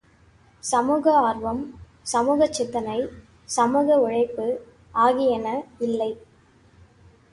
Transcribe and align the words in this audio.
சமூக 0.63 1.11
ஆர்வம், 1.19 1.59
சமூகச் 2.13 2.53
சிந்தனை, 2.53 2.97
சமூக 3.49 3.99
உழைப்பு 3.99 4.47
ஆகியன 4.95 5.47
இல்லை! 5.79 6.11